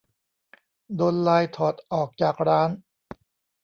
[0.95, 2.69] โดนไลน์ถอดออกจากร้าน